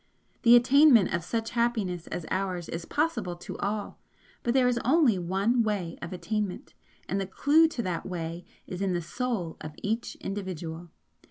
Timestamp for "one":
5.19-5.61